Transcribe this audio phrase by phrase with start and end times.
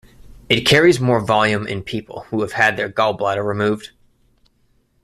[0.49, 3.91] It carries more volume in people who have had their gallbladder removed.